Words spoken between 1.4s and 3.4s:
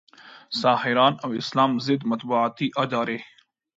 اسلام ضد مطبوعاتي ادارې